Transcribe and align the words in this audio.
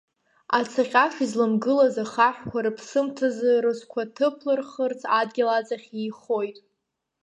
Ацаҟьаш 0.57 1.13
изаламгылаз 1.25 1.95
ахаҳәқәа 2.03 2.59
рыԥсымҭазы, 2.65 3.51
рызқәаҭыԥылырхырц 3.63 5.01
адгьыл 5.19 5.49
аҵахь 5.57 5.89
еихоит. 5.99 6.57